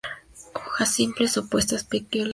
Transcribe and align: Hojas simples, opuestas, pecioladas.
Hojas 0.55 0.95
simples, 0.95 1.37
opuestas, 1.37 1.83
pecioladas. 1.83 2.29